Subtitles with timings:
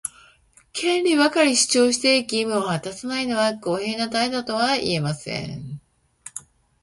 [0.73, 5.79] 権利ばかり主張して、義務を果たさないのは公平な態度とは言えません。